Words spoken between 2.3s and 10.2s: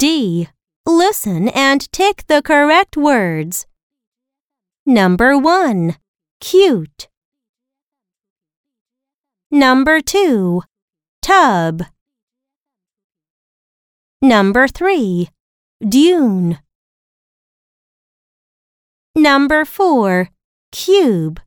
correct words. Number 1. Cute. Number